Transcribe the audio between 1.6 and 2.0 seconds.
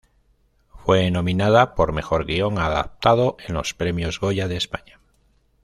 por